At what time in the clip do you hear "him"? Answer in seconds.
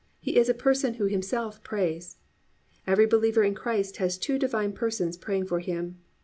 5.59-5.99